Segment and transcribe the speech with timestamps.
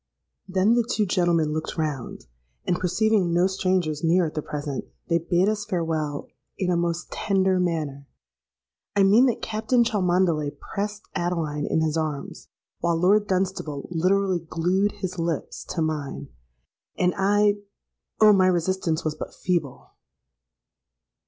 [0.47, 2.25] Then the two gentlemen looked round,
[2.65, 6.27] and, perceiving no strangers near at the present, they bade us farewell
[6.57, 12.47] in a most tender manner:—I mean that Captain Cholmondeley pressed Adeline in his arms,
[12.79, 16.29] while Lord Dunstable literally glued his lips to mine.
[16.97, 18.33] And I——Oh!
[18.33, 19.91] my resistance was but feeble!